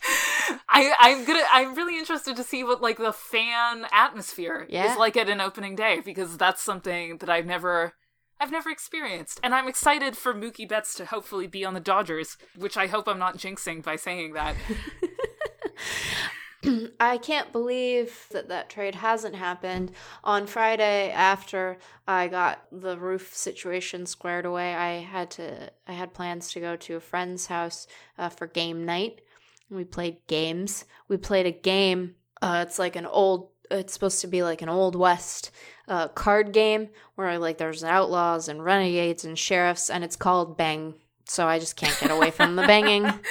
[0.71, 1.43] I, I'm gonna.
[1.51, 4.93] I'm really interested to see what like the fan atmosphere yeah.
[4.93, 7.95] is like at an opening day because that's something that I've never,
[8.39, 12.39] I've never experienced, and I'm excited for Mookie Betts to hopefully be on the Dodgers,
[12.57, 14.55] which I hope I'm not jinxing by saying that.
[17.01, 19.91] I can't believe that that trade hasn't happened.
[20.23, 25.73] On Friday, after I got the roof situation squared away, I had to.
[25.89, 29.23] I had plans to go to a friend's house uh, for game night
[29.71, 30.85] we played games.
[31.09, 32.17] We played a game.
[32.43, 33.51] Uh, it's like an old.
[33.71, 35.53] It's supposed to be like an old west
[35.87, 40.95] uh, card game where like there's outlaws and renegades and sheriffs, and it's called Bang.
[41.27, 43.11] So I just can't get away from the banging.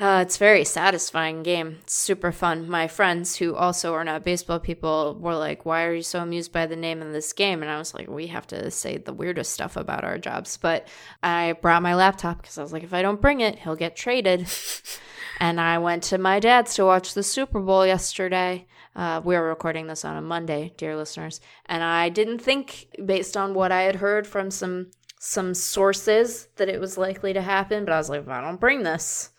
[0.00, 1.78] Uh, it's very satisfying game.
[1.82, 2.70] It's super fun.
[2.70, 6.52] My friends who also are not baseball people were like, "Why are you so amused
[6.52, 9.12] by the name of this game?" And I was like, "We have to say the
[9.12, 10.86] weirdest stuff about our jobs." But
[11.20, 13.96] I brought my laptop because I was like, "If I don't bring it, he'll get
[13.96, 14.46] traded."
[15.38, 18.66] and I went to my dad's to watch the Super Bowl yesterday.
[18.94, 23.36] Uh, we are recording this on a Monday, dear listeners, and I didn't think, based
[23.36, 27.84] on what I had heard from some some sources, that it was likely to happen.
[27.84, 29.30] But I was like, if I don't bring this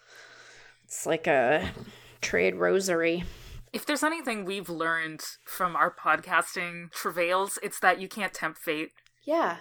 [0.89, 1.69] it's like a
[2.19, 3.23] trade rosary.
[3.71, 8.89] If there's anything we've learned from our podcasting travails, it's that you can't tempt fate.
[9.23, 9.57] Yeah.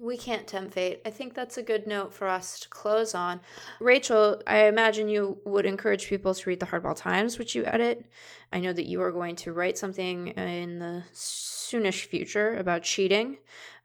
[0.00, 1.00] We can't tempt fate.
[1.04, 3.40] I think that's a good note for us to close on.
[3.80, 8.04] Rachel, I imagine you would encourage people to read the Hardball Times, which you edit.
[8.52, 13.38] I know that you are going to write something in the soonish future about cheating.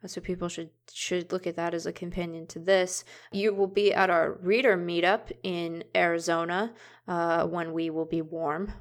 [0.06, 3.06] So people should should look at that as a companion to this.
[3.32, 6.74] You will be at our reader meetup in Arizona
[7.08, 8.74] uh, when we will be warm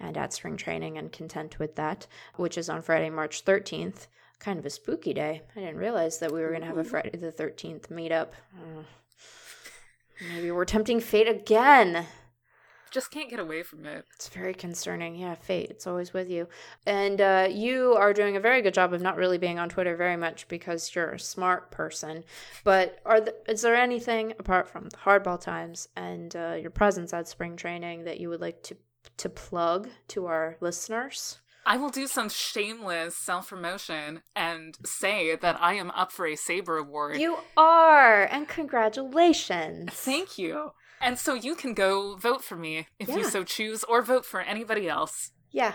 [0.00, 4.08] and at spring training and content with that, which is on Friday, March 13th.
[4.38, 5.42] Kind of a spooky day.
[5.56, 8.28] I didn't realize that we were going to have a Friday the 13th meetup.
[8.54, 8.82] Uh,
[10.32, 12.06] maybe we're tempting fate again
[12.94, 14.06] just can't get away from it.
[14.14, 15.16] It's very concerning.
[15.16, 15.68] Yeah, fate.
[15.68, 16.46] It's always with you.
[16.86, 19.96] And uh, you are doing a very good job of not really being on Twitter
[19.96, 22.22] very much because you're a smart person.
[22.62, 27.26] But are is there anything apart from the hardball times and uh, your presence at
[27.26, 28.76] spring training that you would like to
[29.16, 31.40] to plug to our listeners?
[31.66, 36.34] I will do some shameless self promotion and say that I am up for a
[36.34, 37.18] SABR Award.
[37.18, 39.92] You are, and congratulations.
[39.92, 40.72] Thank you.
[41.00, 43.16] And so you can go vote for me if yeah.
[43.16, 45.32] you so choose, or vote for anybody else.
[45.50, 45.74] Yeah.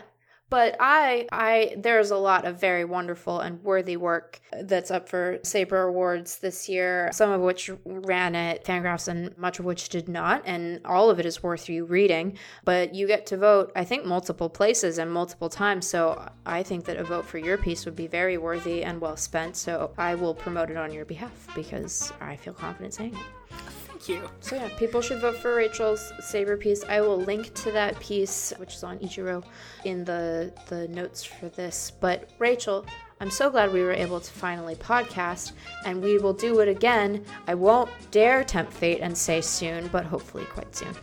[0.49, 5.37] But I, I, there's a lot of very wonderful and worthy work that's up for
[5.39, 7.09] SABR Awards this year.
[7.13, 10.41] Some of which ran at Fangraphs, and much of which did not.
[10.45, 12.37] And all of it is worth you reading.
[12.65, 15.87] But you get to vote, I think, multiple places and multiple times.
[15.87, 19.17] So I think that a vote for your piece would be very worthy and well
[19.17, 19.55] spent.
[19.55, 23.88] So I will promote it on your behalf because I feel confident saying it.
[23.99, 24.29] Thank you.
[24.39, 26.85] So yeah, people should vote for Rachel's SABR piece.
[26.85, 29.43] I will link to that piece, which is on Ichiro,
[29.83, 31.91] in the the notes for this.
[31.99, 32.85] But Rachel,
[33.19, 35.51] I'm so glad we were able to finally podcast,
[35.85, 37.25] and we will do it again.
[37.45, 40.95] I won't dare tempt fate and say soon, but hopefully quite soon.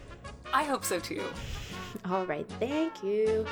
[0.55, 1.23] I hope so too.
[2.07, 3.47] All right, thank you.